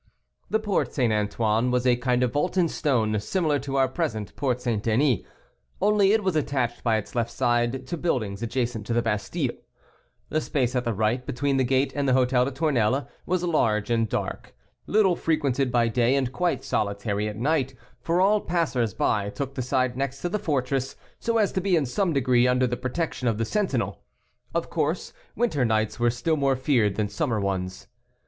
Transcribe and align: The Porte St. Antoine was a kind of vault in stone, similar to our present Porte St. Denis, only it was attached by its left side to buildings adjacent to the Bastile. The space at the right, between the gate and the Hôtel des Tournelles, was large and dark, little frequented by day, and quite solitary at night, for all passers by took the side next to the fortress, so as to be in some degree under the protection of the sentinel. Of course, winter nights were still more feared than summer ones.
The 0.49 0.57
Porte 0.57 0.91
St. 0.95 1.13
Antoine 1.13 1.69
was 1.69 1.85
a 1.85 1.95
kind 1.95 2.23
of 2.23 2.33
vault 2.33 2.57
in 2.57 2.67
stone, 2.69 3.19
similar 3.19 3.59
to 3.59 3.75
our 3.75 3.87
present 3.87 4.35
Porte 4.35 4.59
St. 4.59 4.81
Denis, 4.81 5.19
only 5.79 6.11
it 6.11 6.23
was 6.23 6.35
attached 6.35 6.83
by 6.83 6.97
its 6.97 7.13
left 7.13 7.29
side 7.29 7.85
to 7.85 7.97
buildings 7.97 8.41
adjacent 8.41 8.87
to 8.87 8.93
the 8.93 9.03
Bastile. 9.03 9.53
The 10.29 10.41
space 10.41 10.75
at 10.75 10.85
the 10.85 10.93
right, 10.95 11.23
between 11.23 11.57
the 11.57 11.63
gate 11.63 11.93
and 11.95 12.09
the 12.09 12.13
Hôtel 12.13 12.45
des 12.45 12.51
Tournelles, 12.51 13.05
was 13.27 13.43
large 13.43 13.91
and 13.91 14.09
dark, 14.09 14.55
little 14.87 15.15
frequented 15.15 15.71
by 15.71 15.87
day, 15.87 16.15
and 16.15 16.31
quite 16.31 16.63
solitary 16.63 17.27
at 17.27 17.37
night, 17.37 17.75
for 17.99 18.19
all 18.19 18.41
passers 18.41 18.95
by 18.95 19.29
took 19.29 19.53
the 19.53 19.61
side 19.61 19.95
next 19.95 20.21
to 20.23 20.29
the 20.29 20.39
fortress, 20.39 20.95
so 21.19 21.37
as 21.37 21.51
to 21.51 21.61
be 21.61 21.75
in 21.75 21.85
some 21.85 22.11
degree 22.11 22.47
under 22.47 22.65
the 22.65 22.75
protection 22.75 23.27
of 23.27 23.37
the 23.37 23.45
sentinel. 23.45 24.01
Of 24.55 24.67
course, 24.71 25.13
winter 25.35 25.63
nights 25.63 25.99
were 25.99 26.09
still 26.09 26.37
more 26.37 26.55
feared 26.55 26.95
than 26.95 27.07
summer 27.07 27.39
ones. 27.39 27.85